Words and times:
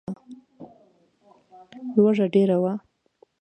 لوږه 1.93 2.25
ډېره 2.33 2.55
وه. 2.63 2.73